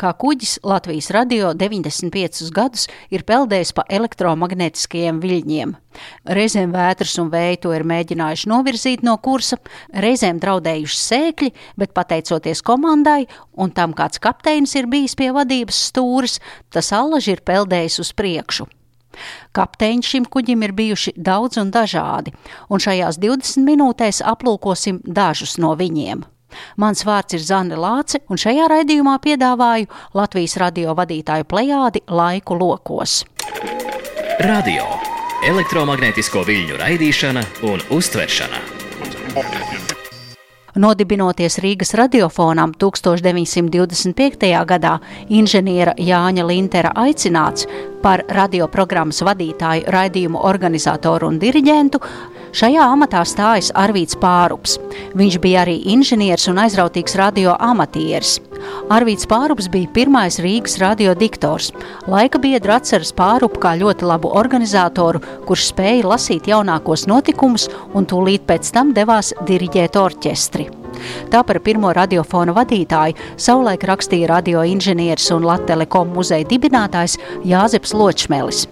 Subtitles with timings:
[0.00, 5.74] Kā kuģis Latvijas radio 95 gadus ir peldējis pa elektromagnētiskajiem viļņiem.
[6.38, 9.58] Reizēm vētras un vēja to ir mēģinājuši novirzīt no kursa,
[9.92, 13.26] reizēm draudējuši sēkļi, bet pateicoties komandai
[13.60, 16.40] un tam, kāds kapteinis ir bijis pie vadības stūris,
[16.72, 18.70] tas allaži ir peldējis uz priekšu.
[19.52, 22.32] Kapteiņi šim kuģim ir bijuši daudz un dažādi,
[22.72, 26.24] un šajās 20 minūtēs aplūkosim dažus no viņiem.
[26.80, 33.22] Mans vārds ir Zane Lāce, un šajā raidījumā piedāvāju Latvijas radio vadītāju plejādi laiku lokos.
[34.40, 34.86] Radio,
[35.44, 38.62] elektromagnētisko viļņu raidīšana un uztveršana.
[40.80, 44.50] Nodibinoties Rīgas radiofonam 1925.
[44.70, 44.92] gadā,
[45.28, 47.66] inženiera Jāņa Lintera aicināts
[48.02, 52.00] par radioprogrammas vadītāju, raidījumu organizatoru un diriģentu,
[52.56, 54.78] šajā amatā stājas Arvīts Pārups.
[55.18, 58.38] Viņš bija arī inženieris un aizrautīgs radio amatieris.
[58.92, 61.70] Arvīts Pārups bija pirmais Rīgas radio diktors.
[62.10, 68.46] Laika biedra atceras Pārupu kā ļoti labu organizatoru, kurš spēja lasīt jaunākos notikumus un tūlīt
[68.48, 70.68] pēc tam devās diriģēt orķestri.
[71.32, 75.58] Tā par pirmo radiofona vadītāju savulaik rakstīja radioinženieris un Latvijas
[76.14, 78.66] muzeja dibinātājs Jāzeps Ločmelis.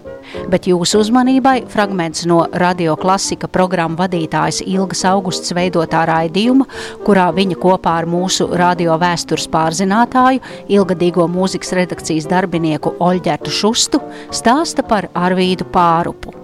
[0.49, 6.67] Bet jūsu uzmanībai fragments no radio klasika programmu vadītājas Ilgas Augusts veidotā raidījuma,
[7.05, 14.85] kurā viņa kopā ar mūsu radio vēstures pārzinātāju, ilgadīgo mūzikas redakcijas darbinieku Oļģertu Šustu, stāsta
[14.87, 16.38] par Arvīdu Pārupu.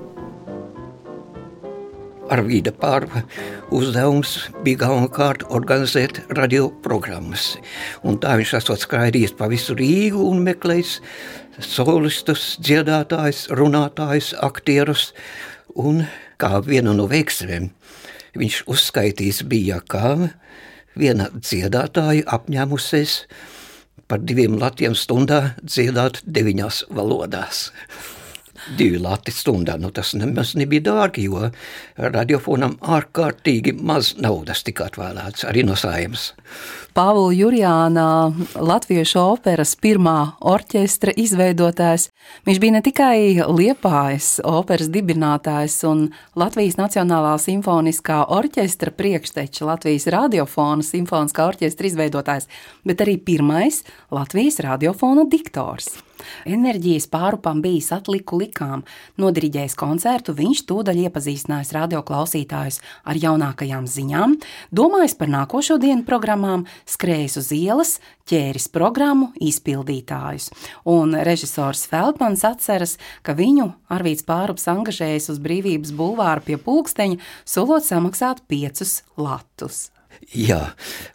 [2.34, 3.22] Arvīda Pārva
[3.76, 7.56] uzdevums bija galvenokārt organizēt radioprogrammas.
[8.06, 10.98] Un tā viņš esot skraidījis pa visu Rīgu un meklējis
[11.62, 15.12] solistus, dziedātājus, runātājus, aktierus.
[15.76, 16.06] Un
[16.42, 17.70] kā vienu no veiksmēm
[18.40, 20.16] viņš uzskaitījis bija, kā
[20.98, 23.22] viena dziedātāja apņēmusies
[24.10, 27.70] par diviem latiem stundā dziedāt deviņās valodās
[28.78, 29.78] divi lati stundā.
[29.82, 31.50] Nu, tas nemaz nebija dārgi, jo
[31.98, 36.32] radiofonam ārkārtīgi maz naudas tika atvēlēts arī no saimas.
[36.96, 38.08] Pāvila Jurjāna,
[38.56, 42.08] Latviešu operas pirmā orķestra izveidotājs.
[42.48, 43.18] Viņš bija ne tikai
[43.52, 46.08] Liepājas operas dibinātājs un
[46.40, 52.48] Latvijas Nacionālā simfoniskā orķestra priekšteča, Latvijas radiofona simfoniskā orķestra izveidotājs,
[52.88, 53.84] bet arī pirmais
[54.16, 55.98] Latvijas radiofona diktors.
[56.46, 58.84] Enerģijas pārupam bijis atliku likām.
[59.22, 64.38] Nodiriģējis koncertu, viņš tūdaļ iepazīstinājis radioklausītājus ar jaunākajām ziņām,
[64.76, 67.96] domājis par nākošo dienu programmām, skrējis uz ielas,
[68.30, 70.52] ķēris programmu izpildītājus.
[70.90, 77.86] Un režisors Feldmans atceras, ka viņu Arvīts Pārups angažējas uz brīvības bulvāru pie pulksteņa, solot
[77.86, 79.95] samaksāt piecus latus.
[80.36, 80.62] Jā,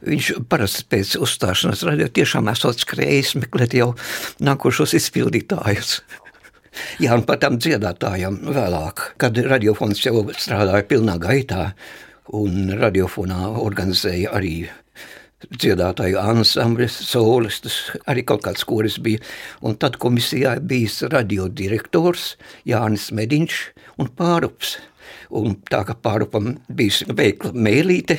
[0.06, 3.92] viņš parasti pēc uzstāšanās radio tiešām esot skrējis meklēt jau
[4.40, 6.00] nākošos izpildītājus.
[7.02, 11.72] Jā, un pat tam dziedātājam vēlāk, kad radiofons jau strādāja pilnā gaitā,
[12.36, 14.54] un radiofonā organizēja arī
[15.48, 17.78] dziedātāju ansambļus, solistus,
[18.10, 19.22] arī kaut kāds koris bija.
[19.64, 22.34] Un tad komisijā bijis radiodirektors
[22.68, 23.60] Jānis Mediņš
[23.98, 24.76] un Pārups.
[25.36, 28.18] Un tā kā pārupam bija veikla mēlīte,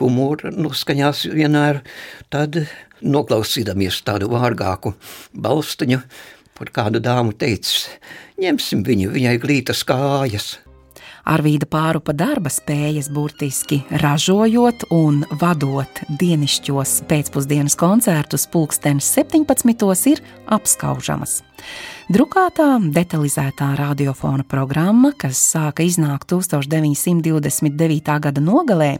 [0.00, 1.82] humora noskaņās vienmēr,
[2.32, 2.62] tad
[3.02, 4.94] noklausīdamies tādu vārgāku
[5.34, 6.02] balstiņu,
[6.58, 7.88] par kādu dāmu teicis,
[8.40, 10.54] ņemsim viņu, viņai glītas kājas.
[11.22, 20.10] Arvīda pārupa darba spējas burtiski ražojot un vadot dienišķos pēcpusdienas koncertus pulkstenis 17.
[20.10, 21.42] ir apskaužamas.
[22.12, 28.16] Drukātā, detalizētā radiofona programma, kas sāka iznākt 1929.
[28.20, 28.96] gada nogalē,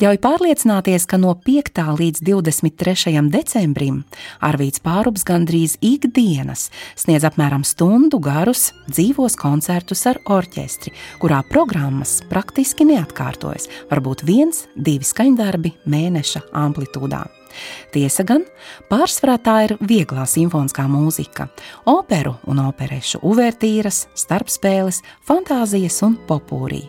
[0.00, 1.82] ļauj pārliecināties, ka no 5.
[1.98, 3.26] līdz 23.
[3.34, 4.04] decembrim
[4.40, 12.84] Arvīts Pārups gandrīz ikdienas sniedz apmēram stundu garus dzīvos koncertus ar orķestri, kurā programmas praktiski
[12.84, 17.22] neatkārtojas, varbūt viens, divi skaņdarbi mēneša amplitūdā.
[17.94, 18.42] Tiesa gan,
[18.90, 21.46] pārsvarā tā ir vieglā simfoniskā mūzika,
[21.88, 26.82] operu un operešu uvertīras, starpspēles, fantāzijas un popūrī.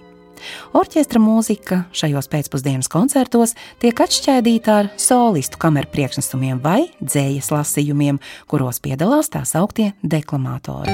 [0.76, 8.20] Orķestra mūzika šajos pēcpusdienas koncertos tiek atšķaidīta ar solistu kameru priekšnesumiem vai dzējas lasījumiem,
[8.52, 10.92] kuros piedalās tā sauktie deklamātori.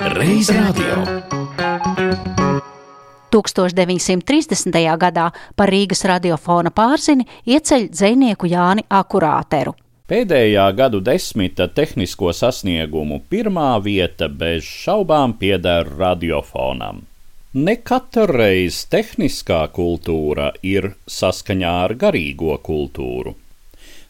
[0.00, 1.04] Reiz radio.
[3.30, 4.96] 1930.
[4.98, 9.76] gadā par Rīgas radiofona pārzini ieceļ dzēnieku Jāni Akurāteru.
[10.10, 17.04] Pēdējā gadu desmita tehnisko sasniegumu pirmā vieta bez šaubām pieder radiofonam.
[17.54, 23.36] Ne katru reizi tehniskā kultūra ir saskaņā ar garīgo kultūru.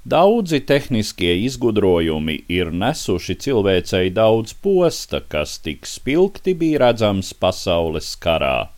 [0.04, 8.68] Daudzi tehniskie izgudrojumi ir nesuši cilvēcei daudz posta, kas tik spilgti bija redzams pasaules karā.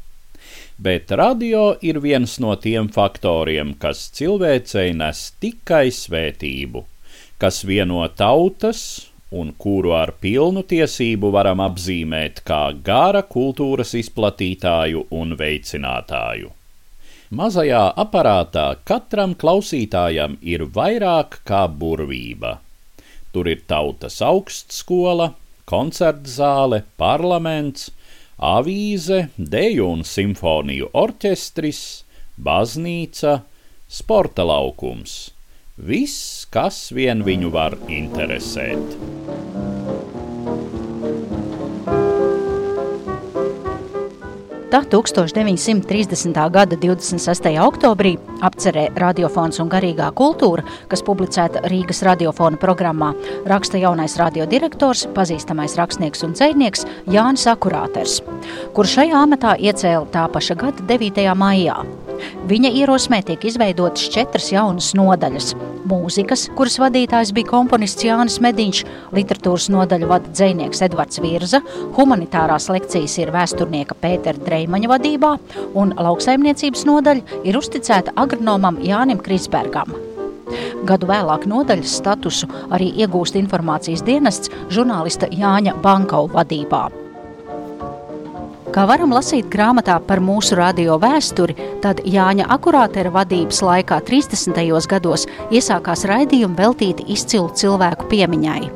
[0.79, 6.85] Bet radio ir viens no tiem faktoriem, kas cilvēcei nes tikai svētību
[7.39, 8.81] kas vieno tautas
[9.31, 16.56] un kuru ar pilnu tiesību varam apzīmēt kā gara kultūras izplatītāju un veicinātāju.
[17.35, 22.61] Mazajā aparātā katram klausītājam ir vairāk kā burvība.
[23.35, 25.33] Tur ir tautas augstskola,
[25.67, 27.91] koncertzāle, parlaments,
[28.39, 31.83] avīze, deju un simfoniju orķestris,
[32.39, 33.41] baznīca,
[33.91, 35.33] sporta laukums
[35.77, 39.26] Viss, kas vien viņu var interesēt.
[44.67, 46.35] Tā 1930.
[46.51, 47.47] gada 26.
[47.63, 53.13] oktobrī apcerē radiofons un garīgā kultūra, kas publicēta Rīgas radiofona programmā,
[53.47, 56.83] raksta jaunais radiodirektors, pazīstamais rakstnieks un dzēnieks
[57.15, 58.19] Jānis Akurāters,
[58.75, 61.31] kurš šajā amatā iecēla tā paša gada 9.
[61.39, 61.79] maijā.
[62.51, 65.53] Viņa ierosmē tiek izveidotas četras jaunas nodaļas.
[65.87, 68.83] Mūzikas, kuras vadītājs bija komponists Jānis Mediņš,
[69.17, 71.63] literatūras nodaļu vada dzinieks Edvards Virza,
[71.99, 75.33] humanitārās lekcijas ir vēsturnieka Pētera Dreimaņa vadībā,
[75.79, 79.95] un lauksaimniecības nodaļa ir uzticēta agronomam Jānim Krisbergam.
[80.87, 86.87] Gadu vēlāk nodaļas statusu arī iegūst informācijas dienests žurnālista Jāņa Bankau vadībā.
[88.77, 94.61] Kā varam lasīt grāmatā par mūsu radio vēsturi, tad Jāņa akurātera vadības laikā 30.
[94.91, 98.69] gados iesākās raidījumi veltīti izcilu cilvēku piemiņai.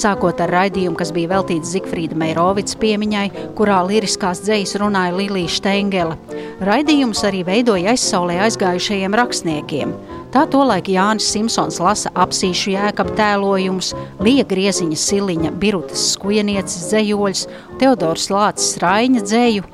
[0.00, 3.26] Sākot ar raidījumu, kas bija veltīts Zigfrīda Meirovicas piemiņai,
[3.58, 6.16] kurā liriskās dzejas runāja Lilija Steingela.
[6.64, 9.92] Raidījums arī veidoja aizsaulē aizgājušajiem rakstniekiem.
[10.34, 17.42] Tā tolaik Jānis Simpsons lasa apsīšu jēkab tēlojumus, Lija Grieziņa Siliņa, Birutas skujenieces dzējoļus,
[17.78, 19.68] Teodors Lācis Raiņa dzēju,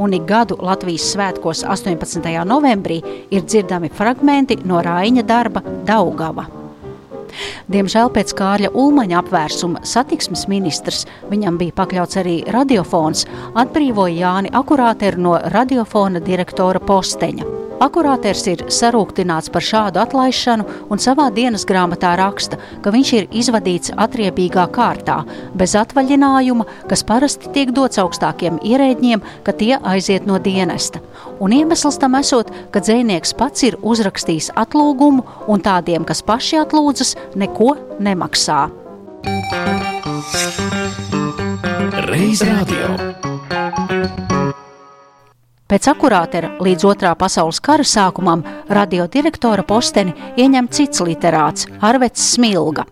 [0.00, 2.30] un ik gadu Latvijas svētkos 18.
[2.48, 6.46] novembrī ir dzirdami fragmenti no Raiņa darba Daugava.
[7.68, 15.28] Diemžēl pēc Kārļa Ulmaņa apvērsuma satiksmes ministrs, viņam bija pakļauts arī radiofons, atbrīvoja Jāni Akurāteru
[15.28, 17.65] no radiofona direktora posteņa.
[17.76, 23.92] Akurāters ir sarūktināts par šādu atlaišanu un savā dienas grāmatā raksta, ka viņš ir izvadīts
[23.92, 25.18] atriebīgā kārtā,
[25.52, 31.02] bez atvaļinājuma, kas parasti tiek dots augstākiem ierēģiem, ka tie aiziet no dienesta.
[31.40, 37.12] Un iemesls tam esot, ka dzēnieks pats ir uzrakstījis atlūgumu un tādiem, kas paši atlūdzas,
[37.36, 38.64] neko nemaksā.
[42.06, 43.15] Reiz radio
[45.66, 52.86] Pēc akurātera līdz otrā pasaules kara sākumam radiodirektora posteni ieņem cits literāts Arvets Smilga.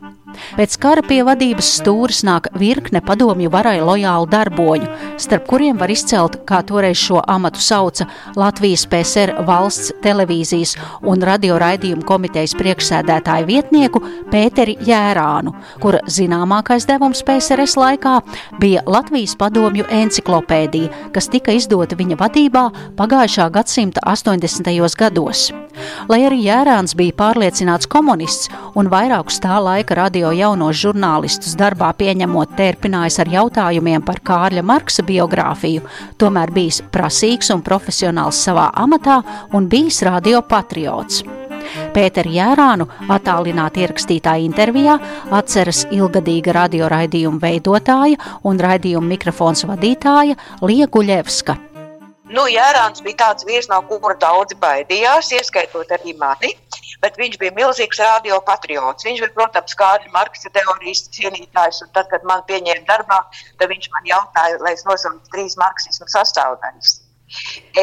[0.58, 4.90] Pēc kara pie vadības stūris nāk virkne padomju varai lojālu darboņu,
[5.22, 8.06] starp kuriem var izcelt, kā toreiz šo amatu sauca
[8.38, 10.76] Latvijas PSR valsts televīzijas
[11.06, 18.18] un radioraidījumu komitejas priekšsēdētāju vietnieku Pēteri Jērānu, kura zināmākais devums PSRS laikā
[18.62, 22.68] bija Latvijas padomju enciklopēdija, kas tika izdota viņa vadībā
[22.99, 24.75] pagājušā gadsimta 80.
[24.99, 25.50] gados.
[26.09, 32.57] Lai arī Jērāns bija pārliecināts komunists un vairākus tā laika radio jaunos žurnālistus darbā pieņemot
[32.59, 35.85] tērpinājis ar jautājumiem par Kārļa Marksa biogrāfiju,
[36.21, 39.21] tomēr bijis prasīgs un profesionāls savā amatā
[39.52, 41.25] un bijis radio patriots.
[41.95, 44.99] Pēteru Jērānu attālināti ierakstītā intervijā
[45.35, 51.74] atceras ilgadīga radioraidījuma veidotāja un raidījuma mikrofons vadītāja Lija Guļevska.
[52.25, 56.54] Nu, Jērāns bija tāds vīrs, no kura daudzi baidījās, ieskaitot arī mani,
[57.02, 59.04] bet viņš bija milzīgs radiopatriots.
[59.04, 63.19] Viņš bija, protams, kā arī Marksa teorijas cienītājs, un tad, kad man pieņēma darbā,
[63.61, 66.95] tad viņš man jautāja, lai es nosaucu trīs marksismu sastāvdaļas.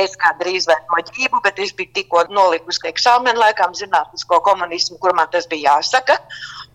[0.01, 4.97] Es kā drīz vai no ģību, bet es biju tikko nolikusi eksāmenu laikam zinātnisko komunismu,
[5.01, 6.17] kur man tas bija jāsaka,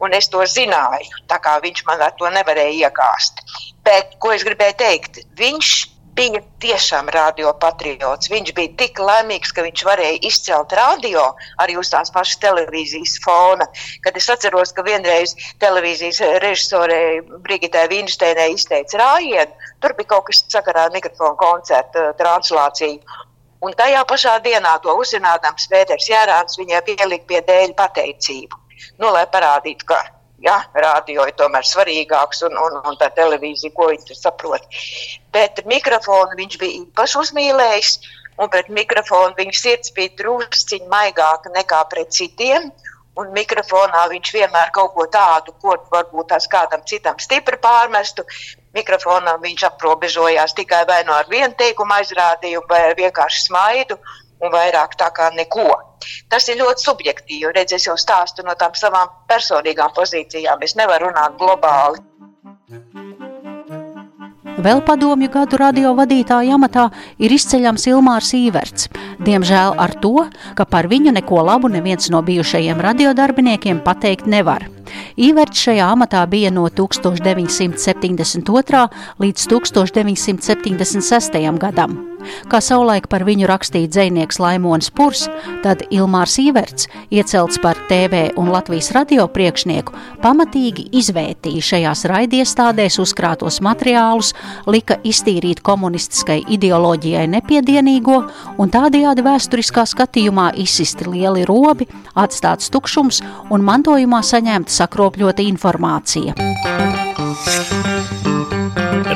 [0.07, 3.43] un es to zināju, tā kā viņš man to nevarēja iegāst.
[3.87, 8.31] Bet, ko es gribēju teikt, viņš bija tiešām radiopatriots.
[8.33, 11.29] Viņš bija tik laimīgs, ka viņš varēja izcelt radio
[11.63, 13.69] arī uz tās pašas televīzijas fona.
[14.05, 17.01] Kad es atceros, ka vienreiz televīzijas režisorē
[17.45, 23.23] Brigitai Vinšteinē izteica rājienu, tur bija kaut kas sakarā ar mikrofonu koncertu translāciju.
[23.65, 28.63] Un tajā pašā dienā to uzzinādams Vēders Jērāns viņai pielika pie dēļ pateicību.
[29.01, 30.03] Nu, lai parādītu, ka
[30.45, 34.67] ja, radio ir tomēr svarīgāks un, un, un tā televīzija, ko viņš saprot.
[35.35, 37.95] Bet mikrofonu viņš bija īpaši uzmīlējis,
[38.43, 42.71] un pret mikrofonu viņa sirds bija drusciņi maigāka nekā pret citiem.
[43.17, 48.27] Un mikrofonā viņš vienmēr kaut ko tādu, ko varbūt tās kādam citam stipri pārmestu.
[48.77, 53.97] Mikrofonā viņš aprobežojās tikai vai no nu ar vienu teikumu aizrādījumu, vai vienkārši smaidu
[54.41, 55.69] un vairāk tā kā neko.
[56.29, 57.53] Tas ir ļoti subjektīvi.
[57.57, 60.63] Redz, es jau stāstu no tām savām personīgām pozīcijām.
[60.63, 61.99] Es nevaru runāt globāli.
[64.57, 66.91] Vēl padomju gadu radio vadītāja amatā
[67.23, 68.89] ir izceļams Ilmārs Īverts.
[69.23, 74.65] Diemžēl ar to, ka par viņu neko labu neviens no bijušajiem radiodarbiniekiem pateikt nevar.
[75.21, 78.89] Īverts šajā amatā bija no 1972.
[79.21, 81.59] līdz 1976.
[81.61, 82.16] gadam.
[82.51, 85.27] Kā savulaik par viņu rakstīja dzinieks Laimons Purs,
[85.65, 93.61] tad Ilmārs Īverts, iecelts par TV un Latvijas radio priekšnieku, pamatīgi izvērtīja šajās raidiestādēs uzkrātos
[93.65, 94.33] materiālus,
[94.71, 98.21] lika iztīrīt komunistiskai ideoloģijai nepiedienīgo
[98.63, 106.37] un tādējādi vēsturiskā skatījumā izsisti lieli robi, atstāts tukšums un mantojumā saņemta sakropļota informācija.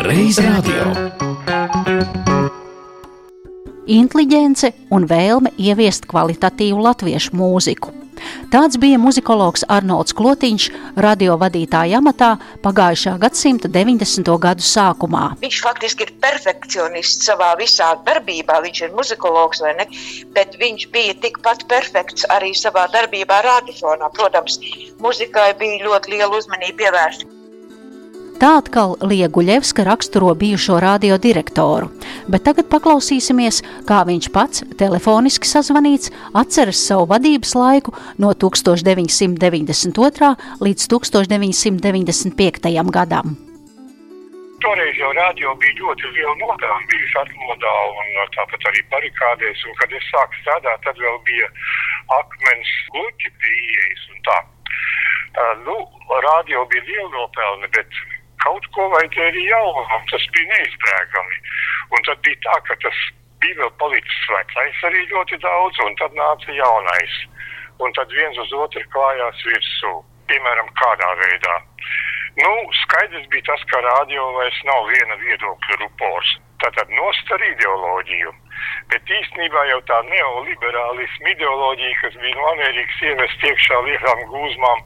[0.01, 1.30] Reiz radio
[3.91, 7.97] inteliģence un vēlme ieviest kvalitatīvu latviešu mūziku.
[8.53, 10.67] Tāds bija muzikologs Arnolds Klotiņš,
[11.05, 12.31] radiovadītāja amatā
[12.65, 14.33] pagājušā gadsimta 90.
[14.45, 15.25] gadu sākumā.
[15.41, 18.61] Viņš faktiski ir perfekcionists savā visā darbībā.
[18.67, 19.89] Viņš ir muzikologs vai ne,
[20.37, 24.13] bet viņš bija tikpat perfekts arī savā darbībā radiofonā.
[24.19, 24.61] Protams,
[25.01, 27.40] muzikai bija ļoti liela uzmanība pievērsta.
[28.41, 31.91] Tā atkal Lija Guļevska raksturo bijušo radiodirektoru,
[32.33, 36.09] bet tagad paklausīsimies, kā viņš pats telefoniski sazvanīts
[36.41, 40.31] atceras savu vadības laiku no 1992.
[40.65, 42.73] līdz 1995.
[42.97, 43.37] gadam.
[44.65, 49.93] Toreiz jau rādio bija ļoti liela nodevuma, bija atmodā un tāpat arī barikādēs, un kad
[49.93, 51.47] es sāku strādāt, tad vēl bija
[52.17, 54.39] akmens gluķi pie ieejas un tā.
[54.41, 55.77] Uh, nu,
[56.25, 58.01] rādio bija liela nopelne, bet
[58.45, 61.41] kaut ko vajadzēja arī jaunam, tas bija neizbēgami.
[61.97, 63.01] Un tad bija tā, ka tas
[63.43, 67.17] bija vēl palicis vecais arī ļoti daudz, un tad nāca jaunais.
[67.81, 69.93] Un tad viens uz otru klājās virsū,
[70.29, 71.57] piemēram, kādā veidā.
[72.41, 72.53] Nu,
[72.85, 76.37] skaidrs bija tas, ka rādio vairs nav viena viedokļa rupors.
[76.61, 78.33] Tātad nostar ideoloģiju.
[78.93, 84.83] Bet īstenībā jau tā neoliberālisma ideoloģija, kas bija no Amerikas ievest iekšā lielām gūzmām,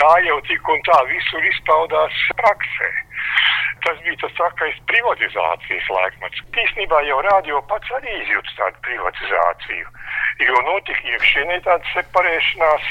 [0.00, 2.90] tā jau tik un tā visur izpaudās praksē.
[3.86, 6.42] Tas bija tas sakais privatizācijas laikmets.
[6.64, 9.92] Īstenībā jau rādio pats arī izjūta tādu privatizāciju.
[10.44, 12.88] Jo notika iekšienē tāda separēšanās,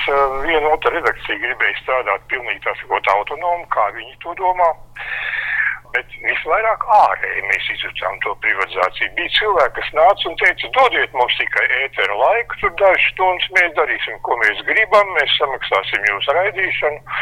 [0.48, 4.72] viena otra redakcija gribēja strādāt pilnīgi tā sakot autonomi, kā viņi to domā
[5.96, 9.12] bet visvairāk ārēji mēs izjutām to privatizāciju.
[9.18, 13.74] Bija cilvēki, kas nāca un teica, dodiet mums tikai ētera laiku, tur dažas stundas mēs
[13.80, 17.20] darīsim, ko mēs gribam, mēs samaksāsim jūsu raidīšanu,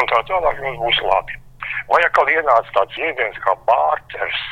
[0.00, 1.42] un tā tālāk jums būs labi.
[1.90, 4.44] Vai atkal ienāca tāds jēdziens kā bārters.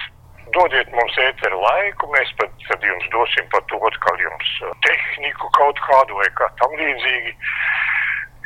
[0.55, 4.51] Dodiet mums ēteru laiku, mēs pat, tad jums dosim par to, kā jums
[4.87, 7.33] tehniku kaut kādu vai kā tam līdzīgi.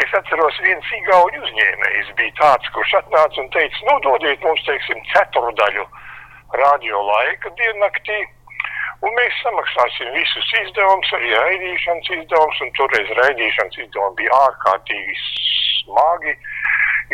[0.04, 5.00] Es atceros, viens īgauņu uzņēmējs bija tāds, kurš atnāca un teica, nu, dodiet mums, teiksim,
[5.12, 5.86] ceturdaļu
[6.60, 8.18] radio laika diennaktī,
[9.02, 16.36] un mēs samaksāsim visus izdevumus, arī raidīšanas izdevumus, un toreiz raidīšanas izdevumi bija ārkārtīgi smagi,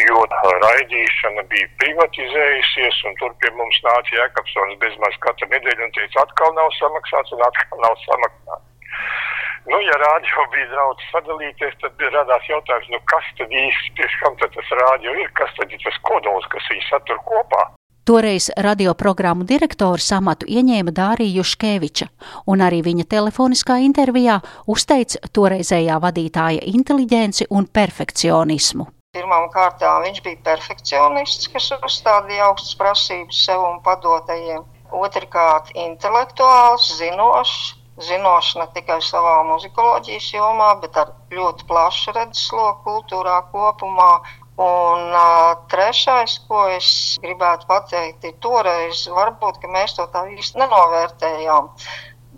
[0.05, 0.27] jo
[0.67, 6.55] raidīšana bija privatizējusies, un tur pie mums nāca Jēkabsons bezmaz katru nedēļu un teica, atkal
[6.61, 8.74] nav samaksāts un atkal nav samaksāts.
[9.95, 14.51] Ja rādio bija draudz sadalīties, tad radās jautājums, nu, kas tad īsti, tieši kam tad
[14.57, 17.61] tas rādio ir, kas tad ir tas kodols, kas viņu satur kopā.
[18.11, 22.09] Toreiz radioprogrammu direktoru samatu ieņēma Dārija Juškeviča,
[22.51, 24.41] un arī viņa telefoniskā intervijā
[24.75, 28.89] uzteica toreizējā vadītāja inteliģenci un perfekcionismu.
[29.15, 34.67] Pirmām kārtām viņš bija perfekcionists, kas uzstādīja augstas prasības sev un padotajiem.
[34.91, 43.43] Otrkārt, intelektuāls, zinošs, zinošs ne tikai savā muzikoloģijas jomā, bet ar ļoti plašu redzesloku kultūrā
[43.53, 44.15] kopumā.
[44.65, 46.89] Un uh, trešais, ko es
[47.23, 51.73] gribētu pateikt, ir toreiz, varbūt mēs to tā īsti nenovērtējām.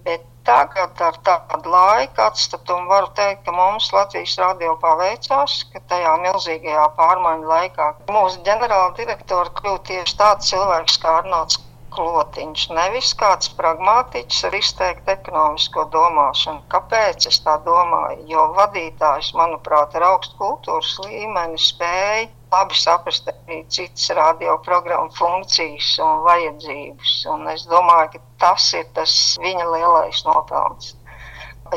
[0.06, 6.16] Bet tagad, ar tādu laika atstatumu, varu teikt, ka mums Latvijas radio paveicās, ka tajā
[6.24, 11.60] milzīgajā pārmaiņu laikā mūsu ģenerāla direktora kļūst tieši tāds cilvēks kā Arnolds
[11.96, 16.64] klotiņš, nevis kāds pragmātiķis ar izteiktu ekonomisko domāšanu.
[16.72, 18.26] Kāpēc es tā domāju?
[18.30, 26.22] Jo vadītājs, manuprāt, ar augstu kultūras līmeni spēja labi saprast arī citas radioprogrammu funkcijas un
[26.26, 27.16] vajadzības.
[27.32, 30.94] Un es domāju, ka tas ir tas viņa lielais nopelns.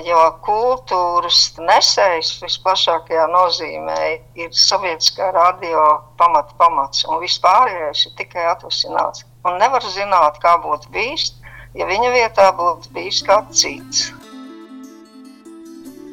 [0.05, 4.01] Jo kultūras nesējs visplašākajā nozīmē
[4.37, 5.81] ir sabiedriskā radio
[6.21, 9.25] pamata pamats, un vispārējais ir tikai atvasināts.
[9.47, 11.31] Un nevar zināt, kā būtu bijis,
[11.77, 14.09] ja viņa vietā būtu bijis kāds cits.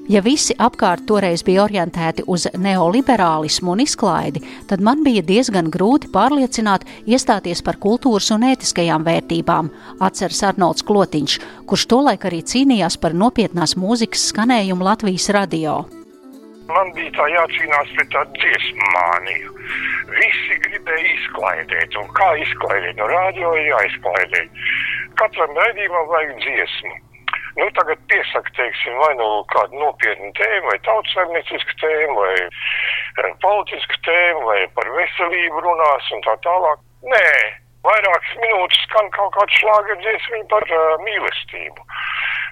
[0.06, 4.38] Ja visi apkārt toreiz bija orientēti uz neoliberālismu un izklaidi,
[4.70, 11.38] tad man bija diezgan grūti pārliecināt iestāties par kultūras un ētiskajām vērtībām, atceras Arnolds Klotiņš,
[11.66, 15.80] kurš tolaik arī cīnījās par nopietnās mūzikas skanējumu Latvijas radio.
[16.72, 19.56] Man bija tā jācīnās pret tādu dziesmu māniju.
[20.16, 22.96] Visi gribēja izklaidēt, un kā izklaidēt?
[23.00, 24.46] No rādio ir jāizklaidē.
[25.20, 26.96] Katram raidījumam vajag dziesmu
[27.56, 34.00] nu, tagad piesaka, teiksim, vai nu kādu nopietnu tēmu, vai tautsaimniecisku tēmu, vai eh, politisku
[34.08, 36.82] tēmu, vai par veselību runās un tā tālāk.
[37.12, 37.30] Nē,
[37.86, 41.86] vairākas minūtes skan kaut kāds šlāga dziesmiņa par uh, mīlestību.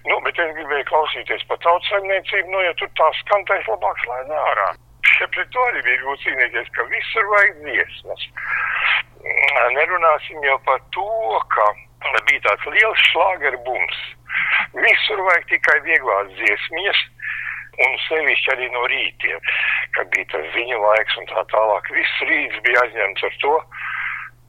[0.05, 4.35] Nu, bet es gribēju klausīties par tautsaimniecību, nu, ja tur tā skan, tad labāk slēdz
[4.41, 4.67] ārā.
[5.21, 8.27] Ja pret to arī bija grūti cīnīties, ka visur vajag dziesmas.
[9.79, 11.09] Nerunāsim jau par to,
[11.55, 11.71] ka
[12.29, 14.03] bija tāds liels šlāgeru bums
[14.75, 17.03] Visur vajag tikai vieglās dziesmas,
[17.85, 19.53] un sevišķi arī no rītiem,
[19.97, 21.91] kad bija tas ziņu laiks un tā tālāk.
[21.99, 23.55] Viss rīts bija aizņemts ar to.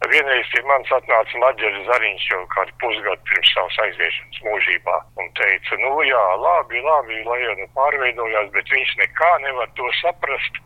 [0.04, 5.80] Vienreiz pie manis atnāca Maģeris Zariņš jau kādu pusgadu pirms savas aiziešanas mūžībā un teica,
[5.82, 10.60] nu jā, labi, labi, lai jau nu pārveidojās, bet viņš nekā nevar to saprast,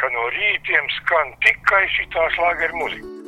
[0.00, 3.23] ka no rītiem skan tikai šitā šlāgeru muzika.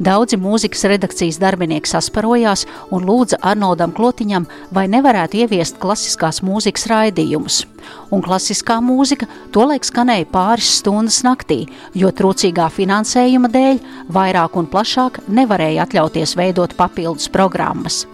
[0.00, 7.66] Daudzi mūzikas redakcijas darbinieki sasparojās un lūdza Arnoldam Klotiņam, vai nevarētu ieviest klasiskās mūzikas raidījumus.
[8.08, 13.84] Un klasiskā mūzika tolaik skanēja pāris stundas naktī, jo trūcīgā finansējuma dēļ
[14.16, 18.06] vairāk un plašāk nevarēja atļauties veidot papildus programmas.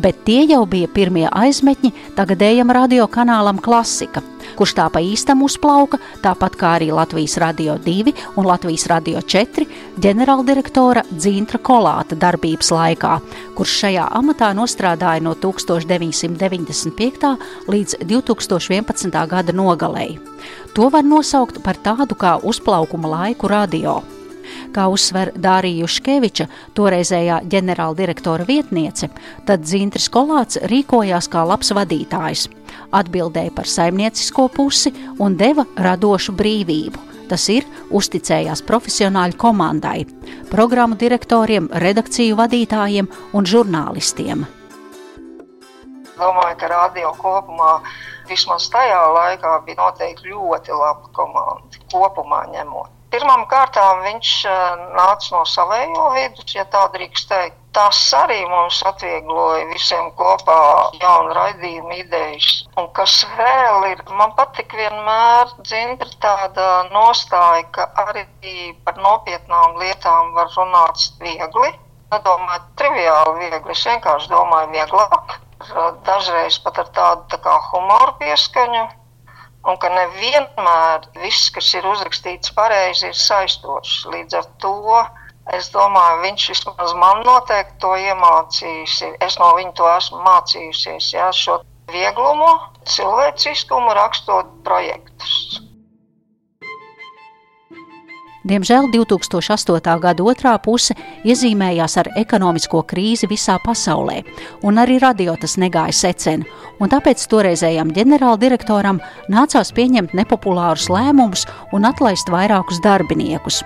[0.00, 4.24] Bet tie jau bija pirmie aizmetņi tagadējam radiokanālam Klasika–
[4.58, 9.66] kurš tā pa īstam uzplauka, tāpat kā arī Latvijas Radio 2 un Latvijas Radio 4
[10.04, 13.18] ģenerāldirektora Dzintra Kolāta darbības laikā,
[13.56, 17.36] kurš šajā amatā nostrādāja no 1995.
[17.68, 19.28] līdz 2011.
[19.28, 20.18] gada nogalei.
[20.74, 24.02] To var nosaukt par tādu kā uzplaukuma laiku radio.
[24.74, 29.10] Kā uzsver Dārija Juškeviča, toreizējā ģenerāldirektora vietniece,
[29.46, 32.48] tad Zintris Kolāts rīkojās kā labs vadītājs,
[32.94, 37.10] atbildēja par saimniecisko pusi un deva radošu brīvību.
[37.28, 40.04] Tas ir uzticējās profesionāļu komandai,
[40.50, 44.44] programmu direktoriem, redakciju vadītājiem un žurnālistiem.
[46.14, 47.78] Domāju, ka radio kopumā
[48.28, 52.92] vismaz tajā laikā bija noteikti ļoti laba komanda, kopumā ņemot.
[53.14, 54.62] Pirmām kārtām viņš eh,
[54.98, 57.60] nāca no savējo vidus, ja tā drīkst teikt.
[57.76, 60.56] Tas arī mums atviegloja visiem kopā
[60.98, 62.48] jaunu raidījumu idejas.
[62.82, 68.26] Un kas vēl ir, man patīk vienmēr dzindra tāda nostāja, ka arī
[68.88, 71.70] par nopietnām lietām var runāt viegli.
[72.16, 75.38] Nedomāju triviāli viegli, es vienkārši domāju vieglāk.
[76.10, 78.88] Dažreiz pat ar tādu tā kā humoru pieskaņu
[79.70, 84.04] un ka nevienmēr viss, kas ir uzrakstīts pareizi, ir saistošs.
[84.14, 85.00] Līdz ar to
[85.58, 88.96] es domāju, viņš vismaz man noteikti to iemācījis.
[89.24, 91.60] Es no viņa to esmu mācījusies, jā, šo
[91.92, 92.50] vieglumu,
[92.88, 95.63] cilvēciskumu rakstot projektus.
[98.44, 99.80] Diemžēl 2008.
[100.04, 100.92] gada otrā puse
[101.24, 104.18] iezīmējās ar ekonomisko krīzi visā pasaulē,
[104.68, 106.44] un arī radio tas negāja secen,
[106.76, 109.00] un tāpēc toreizējam ģenerāldirektoram
[109.32, 113.62] nācās pieņemt nepopulārus lēmumus un atlaist vairākus darbiniekus.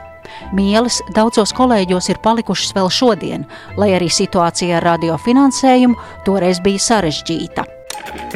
[0.54, 3.48] Mieles daudzos kolēģos ir palikušas vēl šodien,
[3.80, 7.66] lai arī situācija ar radiofinansējumu toreiz bija sarežģīta.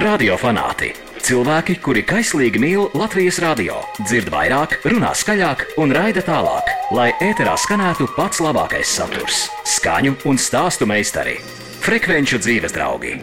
[0.02, 1.11] Radio fanāti!
[1.22, 7.54] Cilvēki, kuri kaislīgi mīl Latvijas radio, dzird vairāk, runā skaļāk un raida tālāk, lai ēterā
[7.62, 9.44] skanētu pats labākais saturs,
[9.76, 11.36] skaņu un stāstu meistari,
[11.86, 13.14] frekvenču dzīves draugi.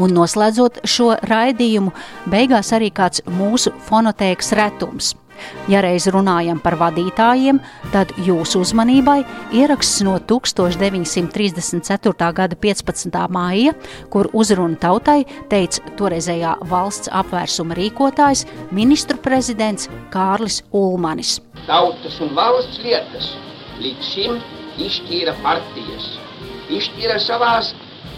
[0.00, 1.92] Un noslēdzot šo raidījumu,
[2.32, 5.12] beigās arī kāds mūsu fonotēkas retums.
[5.70, 7.60] Ja reiz runājam par vadītājiem,
[7.94, 9.20] tad jūsu uzmanībai
[9.56, 12.32] ieraksts no 1934.
[12.36, 13.28] gada 15.
[13.32, 13.74] māja,
[14.12, 21.38] kur uzrunu tautai teica toreizējā valsts apvērsuma rīkotājs, ministru prezidents Kārlis Ulmanis.
[21.66, 23.34] Tautas un valsts lietas
[23.80, 24.40] līdz šim
[24.80, 26.16] izšķīra partijas.
[26.70, 27.72] izšķira savās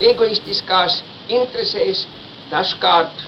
[0.05, 0.99] egoistiskās
[1.33, 2.07] interesēs,
[2.51, 3.23] dažkārt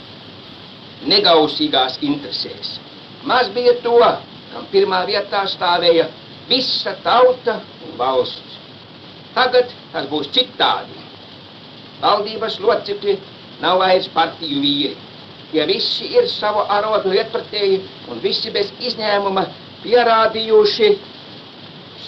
[1.08, 2.78] negausīgās interesēs.
[3.24, 3.96] Maz bija to,
[4.52, 6.10] kam pirmā vietā stāvēja
[6.48, 8.58] visa tauta un valsts.
[9.34, 11.00] Tagad tas būs citādi.
[12.02, 13.16] Valdības locekļi
[13.62, 14.96] nav vairs partiju vīri.
[15.50, 19.46] Tie visi ir savu arodu lietpratēji un visi bez izņēmuma
[19.84, 20.88] pierādījuši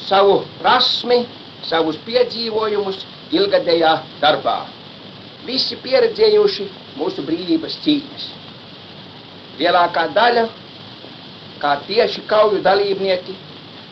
[0.07, 1.23] savu prasmi,
[1.67, 4.59] savus piedzīvojumus ilgadējā darbā.
[5.47, 6.67] Visi pieredzējuši
[6.99, 8.29] mūsu brīvības cīņas.
[9.61, 10.47] Lielākā daļa,
[11.63, 13.37] kā tieši kauju dalībnieki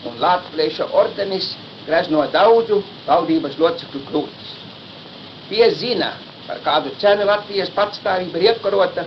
[0.09, 1.55] un Latvijas ordenis,
[1.87, 4.53] grezno daudzu valdības locekļu krūtis.
[5.49, 6.15] Tie zina,
[6.47, 9.07] par kādu cenu Latvijas patstāvība ir iekarota,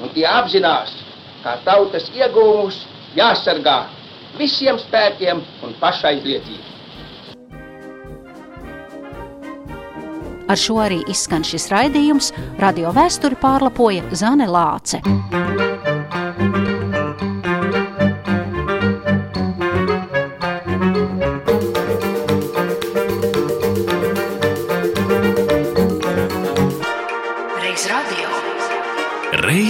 [0.00, 0.92] un tie apzinās,
[1.44, 2.84] kā tautas iegūmus
[3.16, 3.84] jāsargā
[4.38, 6.72] visiem spēkiem un pašaizliedzību.
[10.44, 12.28] Ar šo arī izskan šis raidījums.
[12.60, 15.00] Radio vēsturi pārlapoja Zane Lāce.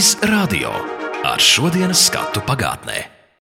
[0.05, 0.69] Reiz radio
[1.25, 3.14] ar šodienas skatu pagātnē.